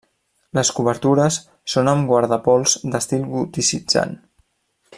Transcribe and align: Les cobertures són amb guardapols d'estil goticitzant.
Les 0.57 0.69
cobertures 0.77 1.37
són 1.73 1.91
amb 1.91 2.09
guardapols 2.13 2.75
d'estil 2.95 3.29
goticitzant. 3.35 4.17